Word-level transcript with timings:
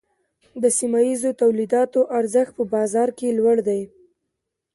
د 0.61 0.63
سیمه 0.77 0.99
ییزو 1.07 1.31
تولیداتو 1.41 1.99
ارزښت 2.19 2.51
په 2.57 2.63
بازار 2.75 3.09
کې 3.17 3.35
لوړ 3.37 3.57
دی۔ 3.67 3.81